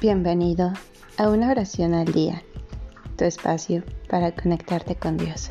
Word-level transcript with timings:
Bienvenido 0.00 0.72
a 1.16 1.28
una 1.28 1.50
oración 1.50 1.92
al 1.92 2.12
día, 2.12 2.44
tu 3.16 3.24
espacio 3.24 3.82
para 4.08 4.30
conectarte 4.30 4.94
con 4.94 5.16
Dios. 5.16 5.50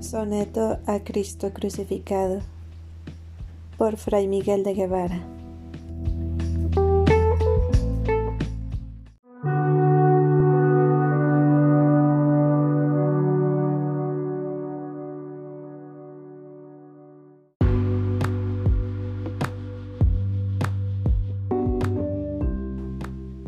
Soneto 0.00 0.78
a 0.86 1.00
Cristo 1.04 1.52
crucificado 1.52 2.40
por 3.76 3.98
Fray 3.98 4.26
Miguel 4.26 4.64
de 4.64 4.72
Guevara. 4.72 5.43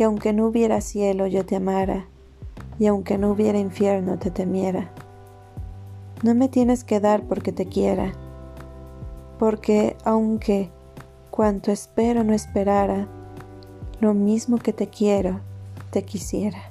que 0.00 0.04
aunque 0.04 0.32
no 0.32 0.46
hubiera 0.46 0.80
cielo 0.80 1.26
yo 1.26 1.44
te 1.44 1.56
amara, 1.56 2.06
y 2.78 2.86
aunque 2.86 3.18
no 3.18 3.32
hubiera 3.32 3.58
infierno 3.58 4.18
te 4.18 4.30
temiera. 4.30 4.90
No 6.22 6.34
me 6.34 6.48
tienes 6.48 6.84
que 6.84 7.00
dar 7.00 7.24
porque 7.24 7.52
te 7.52 7.66
quiera, 7.66 8.14
porque 9.38 9.98
aunque 10.02 10.70
cuanto 11.30 11.70
espero 11.70 12.24
no 12.24 12.32
esperara, 12.32 13.08
lo 14.00 14.14
mismo 14.14 14.56
que 14.56 14.72
te 14.72 14.88
quiero, 14.88 15.40
te 15.90 16.02
quisiera. 16.02 16.70